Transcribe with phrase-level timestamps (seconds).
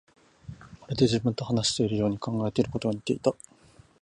[0.81, 3.35] まるで自分と話しているように、考えていることが似ていた